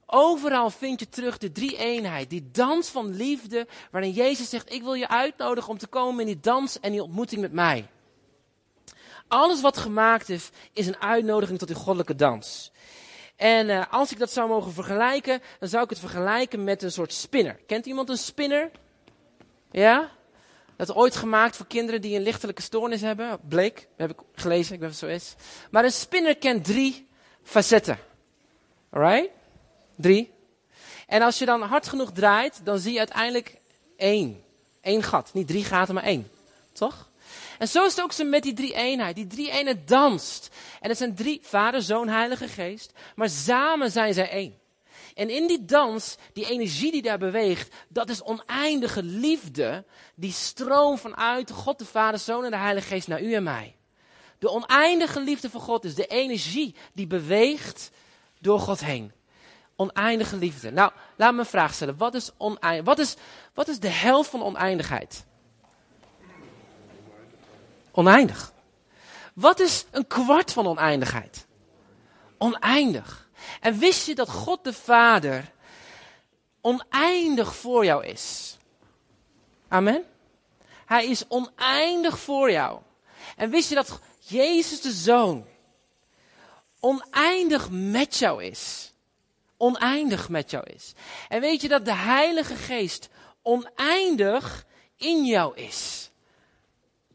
[0.06, 4.82] Overal vind je terug de drie eenheid, die dans van liefde, waarin Jezus zegt, ik
[4.82, 7.88] wil je uitnodigen om te komen in die dans en die ontmoeting met mij.
[9.28, 12.72] Alles wat gemaakt is, is een uitnodiging tot die goddelijke dans.
[13.42, 16.92] En uh, als ik dat zou mogen vergelijken, dan zou ik het vergelijken met een
[16.92, 17.58] soort spinner.
[17.66, 18.70] Kent iemand een spinner?
[19.70, 20.10] Ja?
[20.76, 23.38] Dat is ooit gemaakt voor kinderen die een lichtelijke stoornis hebben.
[23.48, 25.34] Bleek, heb ik gelezen, ik weet of het zo is.
[25.70, 27.08] Maar een spinner kent drie
[27.42, 27.98] facetten.
[28.90, 29.30] Alright?
[29.94, 30.32] Drie.
[31.06, 33.60] En als je dan hard genoeg draait, dan zie je uiteindelijk
[33.96, 34.44] één.
[34.80, 35.30] Eén gat.
[35.32, 36.30] Niet drie gaten, maar één.
[36.72, 37.10] Toch?
[37.62, 39.16] En zo is het ook met die drie eenheid.
[39.16, 40.48] Die drie eenheid danst.
[40.80, 42.92] En het zijn drie, Vader, Zoon, Heilige Geest.
[43.14, 44.58] Maar samen zijn zij één.
[45.14, 49.84] En in die dans, die energie die daar beweegt, dat is oneindige liefde.
[50.14, 53.76] Die stroom vanuit God de Vader, Zoon en de Heilige Geest naar u en mij.
[54.38, 57.90] De oneindige liefde van God is de energie die beweegt
[58.40, 59.12] door God heen.
[59.76, 60.70] Oneindige liefde.
[60.70, 61.96] Nou, laat me een vraag stellen.
[61.96, 62.30] Wat is,
[62.84, 63.16] wat is,
[63.54, 65.24] wat is de helft van oneindigheid?
[67.92, 68.52] Oneindig.
[69.34, 71.46] Wat is een kwart van oneindigheid?
[72.38, 73.28] Oneindig.
[73.60, 75.52] En wist je dat God de Vader
[76.60, 78.56] oneindig voor jou is?
[79.68, 80.04] Amen.
[80.86, 82.80] Hij is oneindig voor jou.
[83.36, 85.46] En wist je dat Jezus de Zoon
[86.80, 88.92] oneindig met jou is?
[89.56, 90.92] Oneindig met jou is.
[91.28, 93.08] En weet je dat de Heilige Geest
[93.42, 96.10] oneindig in jou is?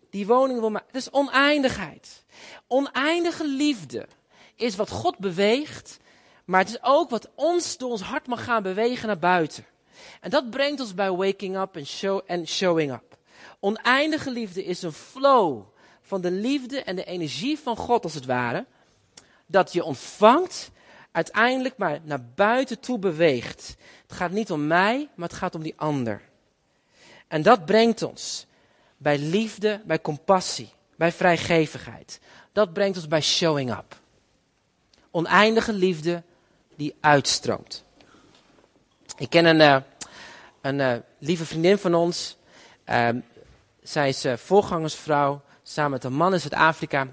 [0.10, 0.88] Die woning wil maken.
[0.88, 2.24] Het is oneindigheid.
[2.68, 4.08] Oneindige liefde
[4.56, 5.98] is wat God beweegt,
[6.46, 9.66] maar het is ook wat ons door ons hart mag gaan bewegen naar buiten.
[10.22, 13.18] En dat brengt ons bij waking up en show, showing up.
[13.60, 15.64] Oneindige liefde is een flow
[16.02, 18.66] van de liefde en de energie van God als het ware,
[19.46, 20.72] dat je ontvangt,
[21.12, 23.76] uiteindelijk maar naar buiten toe beweegt.
[24.02, 26.22] Het gaat niet om mij, maar het gaat om die ander.
[27.28, 28.46] En dat brengt ons
[28.98, 32.20] bij liefde, bij compassie, bij vrijgevigheid.
[32.52, 34.00] Dat brengt ons bij showing up.
[35.12, 36.24] Oneindige liefde
[36.76, 37.84] die uitstroomt.
[39.18, 39.78] Ik ken een, uh,
[40.62, 42.38] een uh, lieve vriendin van ons.
[42.86, 43.10] Uh,
[43.84, 47.08] zij is voorgangersvrouw samen met een man in Zuid-Afrika.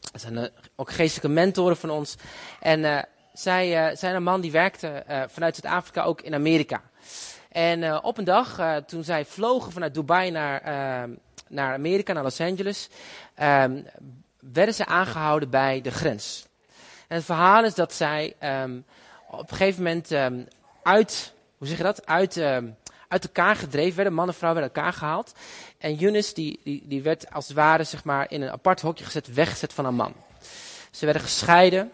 [0.00, 2.16] Ze zijn ook geestelijke mentoren van ons.
[2.60, 6.82] En zij zijn een man die werkte vanuit Zuid-Afrika ook in Amerika.
[7.54, 11.16] En uh, op een dag, uh, toen zij vlogen vanuit Dubai naar, uh,
[11.48, 12.88] naar Amerika, naar Los Angeles,
[13.42, 13.86] um,
[14.40, 16.46] werden ze aangehouden bij de grens.
[17.08, 18.84] En het verhaal is dat zij um,
[19.30, 20.12] op een gegeven moment
[20.82, 22.38] uit, hoe zeg je dat, uit,
[23.08, 24.14] uit elkaar gedreven werden.
[24.14, 25.32] Man en vrouw werden elkaar gehaald.
[25.78, 29.04] En Yunus, die, die, die werd als het ware zeg maar, in een apart hokje
[29.04, 30.14] gezet, weggezet van een man.
[30.90, 31.92] Ze werden gescheiden.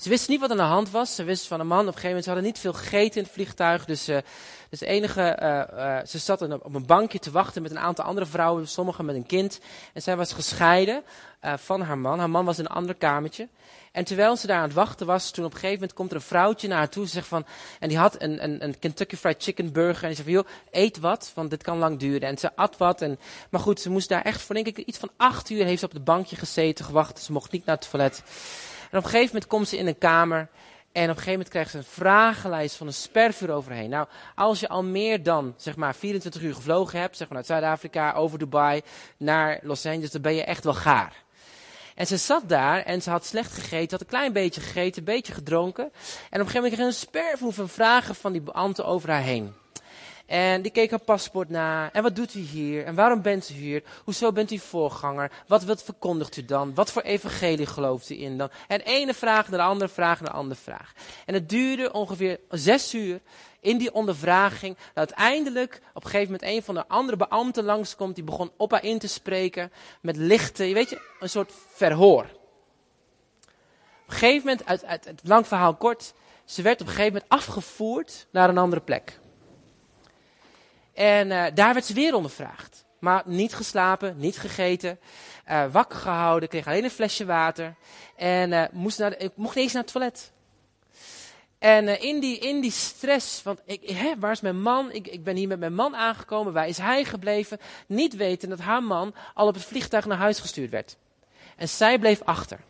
[0.00, 1.14] Ze wisten niet wat aan de hand was.
[1.14, 1.80] Ze wisten van een man.
[1.80, 3.84] Op een gegeven moment, ze hadden niet veel gegeten in het vliegtuig.
[3.84, 4.18] Dus, uh,
[4.70, 8.26] dus enige, uh, uh, ze zat op een bankje te wachten met een aantal andere
[8.26, 8.68] vrouwen.
[8.68, 9.60] Sommigen met een kind.
[9.92, 11.02] En zij was gescheiden
[11.40, 12.18] van haar man.
[12.18, 13.48] Haar man was in een ander kamertje.
[13.92, 16.16] En terwijl ze daar aan het wachten was, toen op een gegeven moment komt er
[16.16, 17.06] een vrouwtje naar haar toe.
[17.06, 17.46] Ze zegt van,
[17.80, 20.02] en die had een, een, een Kentucky Fried Chicken burger.
[20.02, 22.28] En die zei van, joh, eet wat, want dit kan lang duren.
[22.28, 23.02] En ze at wat.
[23.02, 23.18] En,
[23.50, 25.86] maar goed, ze moest daar echt voor denk ik iets van acht uur heeft ze
[25.86, 27.18] op het bankje gezeten, gewacht.
[27.18, 28.22] Ze mocht niet naar het toilet.
[28.90, 30.48] En op een gegeven moment komt ze in een kamer.
[30.92, 33.90] En op een gegeven moment krijgt ze een vragenlijst van een spervuur overheen.
[33.90, 37.46] Nou, als je al meer dan, zeg maar, 24 uur gevlogen hebt, zeg maar, uit
[37.46, 38.80] Zuid-Afrika, over Dubai,
[39.16, 41.22] naar Los Angeles, dan ben je echt wel gaar.
[41.94, 45.14] En ze zat daar en ze had slecht gegeten, had een klein beetje gegeten, een
[45.14, 45.84] beetje gedronken.
[45.84, 45.92] En op
[46.30, 49.54] een gegeven moment kreeg ze een spervuur van vragen van die beambten over haar heen.
[50.30, 51.92] En die keek haar paspoort na.
[51.92, 52.84] En wat doet u hier?
[52.84, 53.82] En waarom bent u hier?
[54.04, 55.30] Hoezo bent u voorganger?
[55.46, 56.74] Wat wilt verkondigt u dan?
[56.74, 58.50] Wat voor evangelie gelooft u in dan?
[58.68, 60.92] En ene vraag naar de andere vraag naar de andere vraag.
[61.26, 63.20] En het duurde ongeveer zes uur
[63.60, 64.76] in die ondervraging.
[64.76, 68.14] Dat uiteindelijk op een gegeven moment een van de andere beambten langskomt.
[68.14, 72.22] Die begon op haar in te spreken met lichte, je weet je, een soort verhoor.
[72.22, 76.12] Op een gegeven moment, uit, uit het lang verhaal kort,
[76.44, 79.20] ze werd op een gegeven moment afgevoerd naar een andere plek.
[81.00, 82.84] En uh, daar werd ze weer ondervraagd.
[82.98, 84.98] Maar niet geslapen, niet gegeten,
[85.48, 87.74] uh, wakker gehouden, kreeg alleen een flesje water.
[88.16, 90.32] En uh, moest naar ik mocht niet eens naar het toilet.
[91.58, 94.92] En in, die, in die stress, want ik, hè, waar is mijn man?
[94.92, 97.58] Ik, ik ben hier met mijn man aangekomen, waar is hij gebleven?
[97.86, 100.96] Niet weten dat haar man al op het vliegtuig naar huis gestuurd werd.
[101.56, 102.60] En zij bleef achter.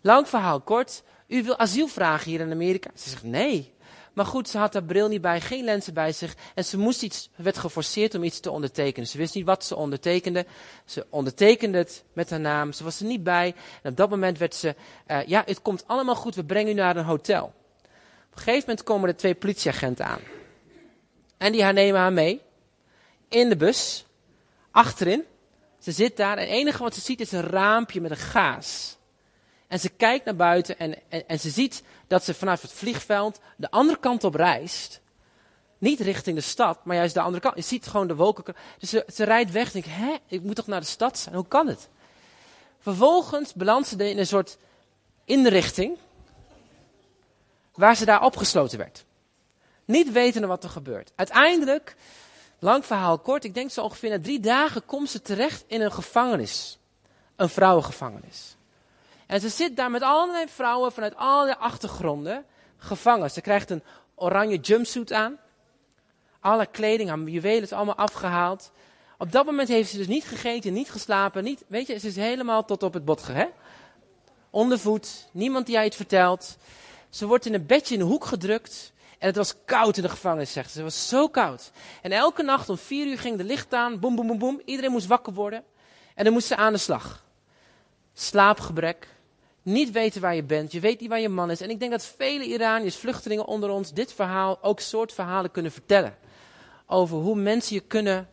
[0.00, 2.90] Lang verhaal kort, u wil asiel vragen hier in Amerika?
[2.94, 3.74] Ze zegt nee.
[4.16, 6.34] Maar goed, ze had haar bril niet bij, geen lenzen bij zich.
[6.54, 9.08] En ze moest iets, werd geforceerd om iets te ondertekenen.
[9.08, 10.46] Ze wist niet wat ze ondertekende.
[10.84, 12.72] Ze ondertekende het met haar naam.
[12.72, 13.54] Ze was er niet bij.
[13.82, 14.74] En op dat moment werd ze,
[15.06, 17.44] uh, ja, het komt allemaal goed, we brengen u naar een hotel.
[17.44, 20.20] Op een gegeven moment komen er twee politieagenten aan.
[21.36, 22.40] En die haar nemen haar mee.
[23.28, 24.06] In de bus.
[24.70, 25.24] Achterin.
[25.78, 28.95] Ze zit daar en het enige wat ze ziet is een raampje met een gaas.
[29.68, 33.70] En ze kijkt naar buiten en, en, ze ziet dat ze vanaf het vliegveld de
[33.70, 35.00] andere kant op reist.
[35.78, 37.56] Niet richting de stad, maar juist de andere kant.
[37.56, 38.56] Je ziet gewoon de wolken.
[38.78, 41.34] Dus ze, ze rijdt weg en denkt, hè, ik moet toch naar de stad zijn?
[41.34, 41.88] Hoe kan het?
[42.80, 44.58] Vervolgens belandt ze in een soort
[45.24, 45.98] inrichting
[47.74, 49.04] waar ze daar opgesloten werd.
[49.84, 51.12] Niet wetende wat er gebeurt.
[51.14, 51.96] Uiteindelijk,
[52.58, 55.92] lang verhaal kort, ik denk zo ongeveer na drie dagen komt ze terecht in een
[55.92, 56.78] gevangenis.
[57.36, 58.55] Een vrouwengevangenis.
[59.26, 62.44] En ze zit daar met allerlei vrouwen vanuit allerlei achtergronden
[62.76, 63.30] gevangen.
[63.30, 63.82] Ze krijgt een
[64.14, 65.38] oranje jumpsuit aan.
[66.40, 68.72] Alle kleding, haar juwelen is allemaal afgehaald.
[69.18, 72.16] Op dat moment heeft ze dus niet gegeten, niet geslapen, niet, weet je, ze is
[72.16, 73.50] helemaal tot op het bot gegaan.
[74.50, 76.56] Ondervoed, niemand die haar iets vertelt.
[77.08, 78.92] Ze wordt in een bedje in de hoek gedrukt.
[79.18, 80.76] En het was koud in de gevangenis, zegt ze.
[80.76, 81.70] Het was zo koud.
[82.02, 83.98] En elke nacht om vier uur ging de licht aan.
[83.98, 84.60] Boem, boem, boem, boem.
[84.64, 85.64] Iedereen moest wakker worden.
[86.14, 87.24] En dan moest ze aan de slag.
[88.14, 89.08] Slaapgebrek,
[89.66, 91.60] niet weten waar je bent, je weet niet waar je man is.
[91.60, 95.72] En ik denk dat vele Iraniërs, vluchtelingen onder ons, dit verhaal, ook soort verhalen kunnen
[95.72, 96.16] vertellen.
[96.86, 98.28] Over hoe mensen je kunnen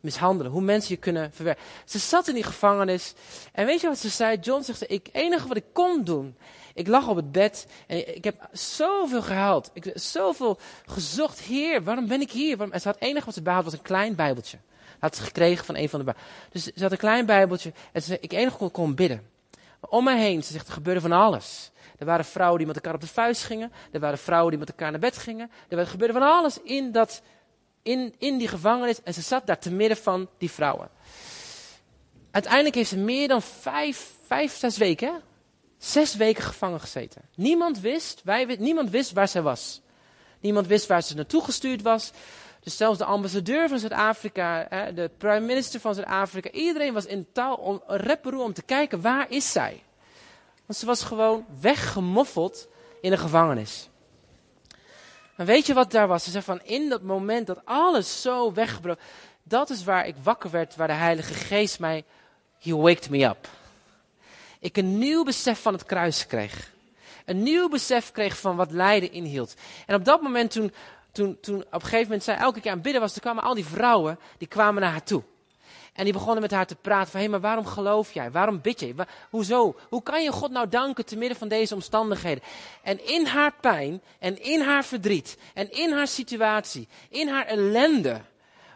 [0.00, 1.64] mishandelen, hoe mensen je kunnen verwerken.
[1.84, 3.14] Ze zat in die gevangenis
[3.52, 4.38] en weet je wat ze zei?
[4.38, 6.36] John zegt, ik enige wat ik kon doen,
[6.74, 9.70] ik lag op het bed en ik heb zoveel gehuild.
[9.72, 12.60] Ik heb zoveel gezocht, Heer, waarom ben ik hier?
[12.60, 14.58] En ze had het enige wat ze had was een klein bijbeltje.
[14.98, 16.14] Had ze gekregen van een van de
[16.50, 19.33] Dus ze had een klein bijbeltje en ze zei, ik enig kon, kon bidden.
[19.88, 21.70] Om mij heen, ze zegt, er gebeurde van alles.
[21.98, 23.72] Er waren vrouwen die met elkaar op de vuist gingen.
[23.92, 25.50] Er waren vrouwen die met elkaar naar bed gingen.
[25.68, 27.22] Er gebeurde van alles in, dat,
[27.82, 29.02] in, in die gevangenis.
[29.02, 30.88] En ze zat daar te midden van die vrouwen.
[32.30, 35.22] Uiteindelijk heeft ze meer dan vijf, vijf zes weken,
[35.78, 37.22] zes weken gevangen gezeten.
[37.34, 39.80] Niemand wist, wij, niemand wist waar zij was.
[40.40, 42.12] Niemand wist waar ze naartoe gestuurd was.
[42.64, 47.56] Dus zelfs de ambassadeur van Zuid-Afrika, de prime minister van Zuid-Afrika, iedereen was in taal
[47.56, 47.82] om,
[48.36, 49.82] om te kijken waar is zij.
[50.66, 52.68] Want ze was gewoon weggemoffeld
[53.00, 53.88] in de gevangenis.
[55.36, 56.24] En weet je wat daar was?
[56.24, 59.02] Ze zei van in dat moment dat alles zo weggebroken,
[59.42, 62.04] dat is waar ik wakker werd, waar de Heilige Geest mij,
[62.58, 63.48] he waked me up.
[64.60, 66.72] Ik een nieuw besef van het kruis kreeg.
[67.24, 69.54] Een nieuw besef kreeg van wat lijden inhield.
[69.86, 70.72] En op dat moment toen,
[71.14, 73.54] toen, toen op een gegeven moment zij elke keer aan het bidden was, kwamen al
[73.54, 75.22] die vrouwen, die kwamen naar haar toe.
[75.92, 78.30] En die begonnen met haar te praten van, hé, maar waarom geloof jij?
[78.30, 78.94] Waarom bid je?
[79.30, 79.76] hoezo?
[79.88, 82.42] Hoe kan je God nou danken te midden van deze omstandigheden?
[82.82, 88.20] En in haar pijn en in haar verdriet en in haar situatie, in haar ellende,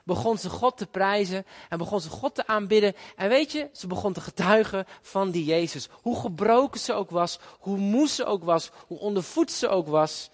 [0.05, 2.95] begon ze God te prijzen en begon ze God te aanbidden.
[3.17, 5.89] En weet je, ze begon te getuigen van die Jezus.
[6.03, 10.31] Hoe gebroken ze ook was, hoe moe ze ook was, hoe ondervoed ze ook was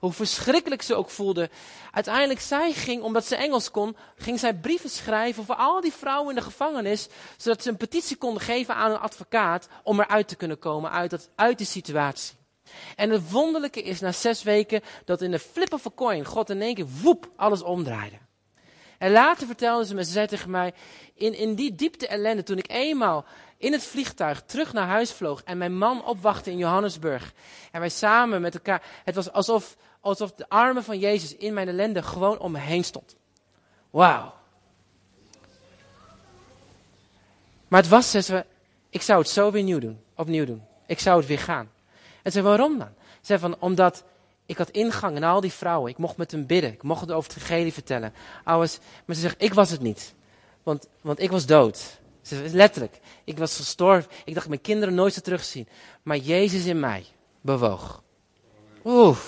[0.00, 1.50] hoe verschrikkelijk ze ook voelde.
[1.90, 6.28] Uiteindelijk, zij ging, omdat ze Engels kon, ging zij brieven schrijven voor al die vrouwen
[6.28, 10.36] in de gevangenis, zodat ze een petitie konden geven aan een advocaat om eruit te
[10.36, 12.38] kunnen komen uit, dat, uit die situatie.
[12.96, 16.50] En het wonderlijke is na zes weken dat in de flip of a coin God
[16.50, 18.18] in één keer woep alles omdraaide.
[18.98, 20.74] En later vertelde ze me, ze zei tegen mij,
[21.14, 23.24] in, in die diepte ellende, toen ik eenmaal
[23.56, 27.32] in het vliegtuig terug naar huis vloog en mijn man opwachtte in Johannesburg.
[27.70, 31.68] En wij samen met elkaar, het was alsof, alsof de armen van Jezus in mijn
[31.68, 33.16] ellende gewoon om me heen stond.
[33.90, 34.34] Wauw.
[37.68, 38.44] Maar het was, ze,
[38.90, 40.62] ik zou het zo weer nieuw doen, opnieuw doen.
[40.86, 41.70] Ik zou het weer gaan.
[42.22, 42.88] En ze waarom dan?
[42.98, 44.04] Ze zei van, omdat
[44.46, 45.90] ik had ingang en al die vrouwen.
[45.90, 46.72] Ik mocht met hen bidden.
[46.72, 48.12] Ik mocht het over het evangelie vertellen.
[48.44, 50.14] Was, maar ze zegt, ik was het niet.
[50.62, 51.98] Want, want ik was dood.
[52.22, 53.00] Ze letterlijk.
[53.24, 54.10] Ik was gestorven.
[54.24, 55.68] Ik dacht mijn kinderen nooit zou terugzien.
[56.02, 57.04] Maar Jezus in mij
[57.40, 58.02] bewoog.
[58.84, 59.18] Oeh.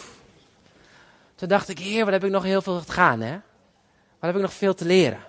[1.43, 3.33] Toen dacht ik, heer, wat heb ik nog heel veel te gaan, hè?
[3.33, 5.21] Wat heb ik nog veel te leren?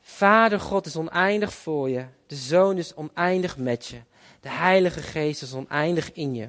[0.00, 2.04] Vader God is oneindig voor je.
[2.26, 4.00] De Zoon is oneindig met je.
[4.40, 6.48] De Heilige Geest is oneindig in je.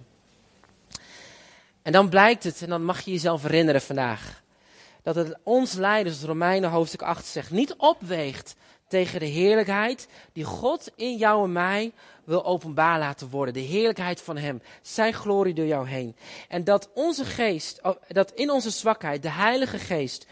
[1.82, 4.44] En dan blijkt het, en dan mag je jezelf herinneren vandaag,
[5.02, 8.56] dat het ons leiders, Romeinen hoofdstuk 8 zegt, niet opweegt
[8.88, 11.94] tegen de heerlijkheid die God in jou en mij
[12.24, 13.54] wil openbaar laten worden.
[13.54, 16.16] De heerlijkheid van Hem, Zijn glorie door jou heen.
[16.50, 20.26] En dat onze geest, dat in onze zwakheid de Heilige Geest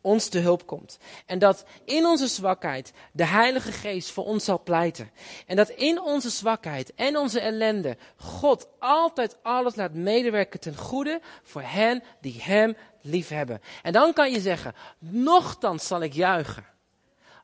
[0.00, 0.98] ons te hulp komt.
[1.26, 5.10] En dat in onze zwakheid de Heilige Geest voor ons zal pleiten.
[5.46, 11.20] En dat in onze zwakheid en onze ellende God altijd alles laat medewerken ten goede
[11.42, 13.60] voor hen die Hem liefhebben.
[13.82, 16.69] En dan kan je zeggen, nochtans zal ik juichen.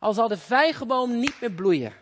[0.01, 1.93] Al zal de vijgenboom niet meer bloeien.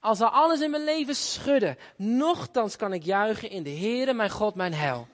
[0.00, 1.78] Al zal alles in mijn leven schudden.
[1.96, 5.08] Nochtans kan ik juichen in de Heere, mijn God, mijn hel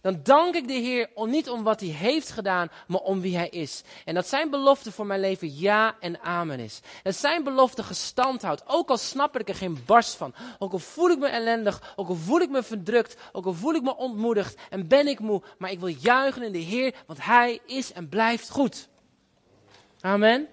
[0.00, 3.48] dan dank ik de Heer niet om wat hij heeft gedaan, maar om wie hij
[3.48, 3.82] is.
[4.04, 6.80] En dat zijn belofte voor mijn leven ja en amen is.
[7.02, 10.34] Dat zijn belofte gestand houdt, ook al snap ik er geen barst van.
[10.58, 13.74] Ook al voel ik me ellendig, ook al voel ik me verdrukt, ook al voel
[13.74, 15.42] ik me ontmoedigd en ben ik moe.
[15.58, 18.88] Maar ik wil juichen in de Heer, want hij is en blijft goed.
[20.00, 20.48] Amen.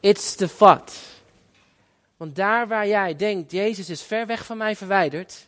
[0.00, 0.92] It's the thought.
[2.16, 5.46] Want daar waar jij denkt, Jezus is ver weg van mij verwijderd,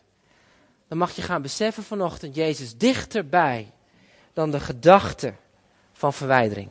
[0.87, 3.71] dan mag je gaan beseffen vanochtend, Jezus dichterbij
[4.33, 5.33] dan de gedachte
[5.93, 6.69] van verwijdering.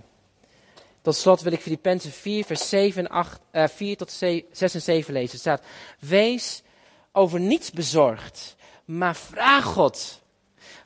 [1.02, 4.82] Tot slot wil ik Filippenzen 4, vers 7 en 8, uh, 4 tot 6 en
[4.82, 5.30] 7 lezen.
[5.30, 5.62] Het staat,
[5.98, 6.62] wees
[7.12, 10.20] over niets bezorgd, maar vraag God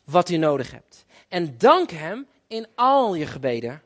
[0.04, 1.04] wat u nodig hebt.
[1.28, 3.82] En dank Hem in al je gebeden.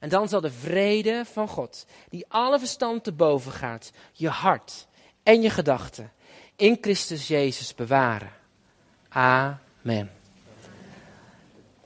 [0.00, 4.86] En dan zal de vrede van God, die alle verstand te boven gaat, je hart
[5.22, 6.12] en je gedachten
[6.56, 8.30] in Christus Jezus bewaren.
[9.08, 10.10] Amen.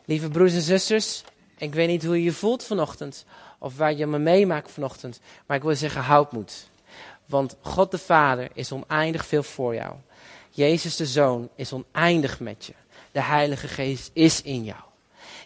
[0.04, 1.24] Lieve broers en zusters,
[1.58, 3.24] ik weet niet hoe je je voelt vanochtend
[3.58, 6.68] of waar je me meemaakt vanochtend, maar ik wil zeggen, houd moed.
[7.26, 9.94] Want God de Vader is oneindig veel voor jou.
[10.50, 12.74] Jezus de Zoon is oneindig met je.
[13.12, 14.82] De Heilige Geest is in jou.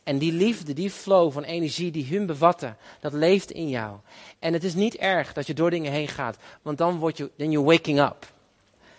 [0.09, 3.97] En die liefde, die flow van energie die hun bevatten, dat leeft in jou.
[4.39, 7.31] En het is niet erg dat je door dingen heen gaat, want dan word je,
[7.37, 8.27] then you're waking up.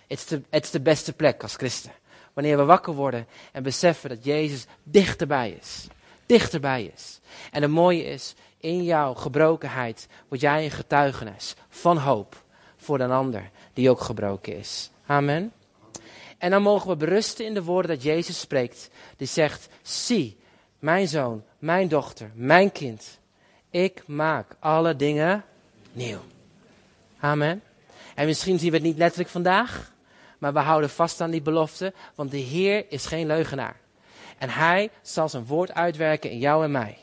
[0.07, 0.41] It's the,
[0.71, 1.91] the beste plek als christen.
[2.33, 5.87] Wanneer we wakker worden en beseffen dat Jezus dichterbij is.
[6.25, 7.19] Dichterbij is.
[7.51, 12.43] En het mooie is, In jouw gebrokenheid word jij een getuigenis van hoop
[12.77, 14.89] voor een ander die ook gebroken is.
[15.05, 15.51] Amen.
[16.37, 18.89] En dan mogen we berusten in de woorden dat Jezus spreekt.
[19.17, 20.37] Die zegt, zie,
[20.79, 23.19] mijn zoon, mijn dochter, mijn kind.
[23.69, 25.43] Ik maak alle dingen
[25.91, 26.21] nieuw.
[27.19, 27.63] Amen.
[28.15, 29.91] En misschien zien we het niet letterlijk vandaag,
[30.37, 33.75] maar we houden vast aan die belofte, want de Heer is geen leugenaar.
[34.37, 36.97] En Hij zal zijn woord uitwerken in jou en mij.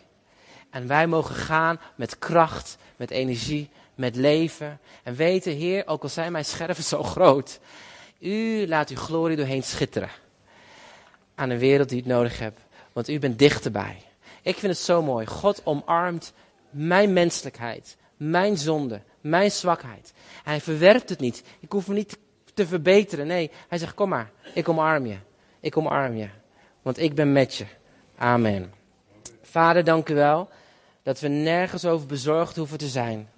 [0.71, 4.81] En wij mogen gaan met kracht, met energie, met leven.
[5.03, 7.61] En weten, Heer, ook al zijn mijn scherven zo groot,
[8.19, 10.11] U laat uw glorie doorheen schitteren.
[11.35, 12.61] Aan een wereld die het nodig hebt,
[12.97, 14.03] want U bent dichterbij.
[14.43, 15.27] Ik vind het zo mooi.
[15.27, 16.33] God omarmt
[16.71, 20.13] mijn menselijkheid, mijn zonde, mijn zwakheid.
[20.45, 21.43] Hij verwerpt het niet.
[21.61, 22.19] Ik hoef me niet
[22.55, 23.27] te verbeteren.
[23.27, 25.17] Nee, hij zegt: Kom maar, ik omarm je.
[25.61, 26.29] Ik omarm je.
[26.83, 27.67] Want ik ben met je.
[28.19, 28.73] Amen.
[29.43, 30.49] Vader, dank u wel
[31.03, 33.29] dat we nergens over bezorgd hoeven te zijn.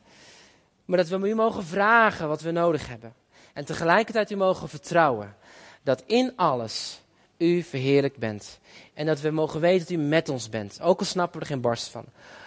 [0.84, 3.14] Maar dat we u mogen vragen wat we nodig hebben.
[3.52, 5.36] En tegelijkertijd u mogen vertrouwen
[5.82, 7.00] dat in alles
[7.38, 8.58] u verheerlijk bent.
[8.94, 10.80] En dat we mogen weten dat u met ons bent.
[10.80, 12.04] Ook al snappen we er geen barst van.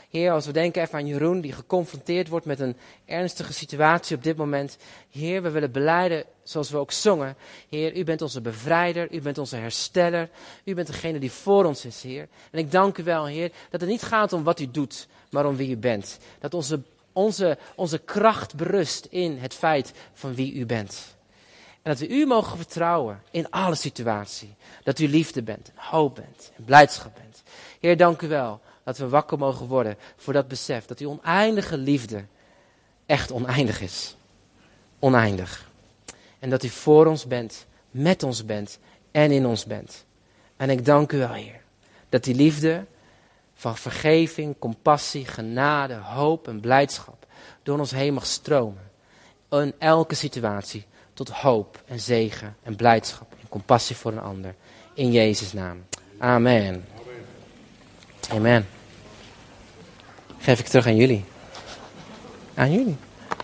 [0.10, 2.76] Heer, als we denken even aan Jeroen, die geconfronteerd wordt met een
[3.06, 4.78] ernstige situatie op dit moment.
[5.10, 7.36] Heer, we willen beleiden, zoals we ook zongen.
[7.70, 10.30] Heer, u bent onze bevrijder, u bent onze hersteller.
[10.64, 12.28] U bent degene die voor ons is, Heer.
[12.52, 15.46] En ik dank u wel, Heer, dat het niet gaat om wat u doet, maar
[15.46, 16.20] om wie u bent.
[16.40, 16.82] Dat onze,
[17.14, 21.16] onze, onze kracht berust in het feit van wie u bent.
[21.82, 24.56] En dat we u mogen vertrouwen in alle situatie.
[24.84, 27.44] Dat u liefde bent, en hoop bent, en blijdschap bent.
[27.80, 31.78] Heer, dank u wel dat we wakker mogen worden voor dat besef dat die oneindige
[31.78, 32.26] liefde
[33.06, 34.16] echt oneindig is.
[35.00, 35.70] Oneindig.
[36.40, 38.80] En dat u voor ons bent, met ons bent
[39.12, 40.06] en in ons bent.
[40.58, 41.62] En ik dank u wel, Heer,
[42.10, 42.86] dat die liefde
[43.54, 47.26] van vergeving, compassie, genade, hoop en blijdschap
[47.64, 48.90] door ons heen mag stromen.
[49.50, 54.56] In elke situatie tot hoop en zegen en blijdschap en compassie voor een ander.
[54.94, 55.84] In Jezus' naam.
[56.18, 56.86] Amen.
[58.30, 58.68] Amen.
[60.38, 61.26] Geef ik terug aan jullie.
[62.54, 62.98] Aan jullie.